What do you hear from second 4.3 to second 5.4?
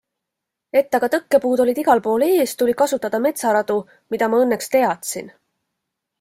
ma õnneks teadsin.